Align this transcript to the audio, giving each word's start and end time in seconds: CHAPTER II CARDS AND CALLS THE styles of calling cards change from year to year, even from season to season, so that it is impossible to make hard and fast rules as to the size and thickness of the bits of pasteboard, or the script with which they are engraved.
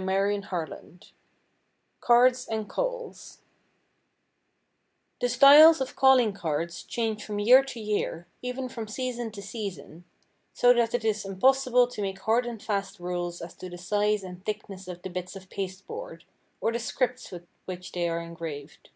CHAPTER 0.00 0.40
II 0.50 0.98
CARDS 2.00 2.48
AND 2.48 2.70
CALLS 2.70 3.42
THE 5.20 5.28
styles 5.28 5.82
of 5.82 5.94
calling 5.94 6.32
cards 6.32 6.84
change 6.84 7.22
from 7.22 7.38
year 7.38 7.62
to 7.64 7.78
year, 7.78 8.26
even 8.40 8.70
from 8.70 8.88
season 8.88 9.30
to 9.32 9.42
season, 9.42 10.04
so 10.54 10.72
that 10.72 10.94
it 10.94 11.04
is 11.04 11.26
impossible 11.26 11.86
to 11.88 12.00
make 12.00 12.20
hard 12.20 12.46
and 12.46 12.62
fast 12.62 12.98
rules 12.98 13.42
as 13.42 13.52
to 13.56 13.68
the 13.68 13.76
size 13.76 14.24
and 14.24 14.42
thickness 14.46 14.88
of 14.88 15.02
the 15.02 15.10
bits 15.10 15.36
of 15.36 15.50
pasteboard, 15.50 16.24
or 16.62 16.72
the 16.72 16.78
script 16.78 17.30
with 17.30 17.46
which 17.66 17.92
they 17.92 18.08
are 18.08 18.20
engraved. 18.20 18.88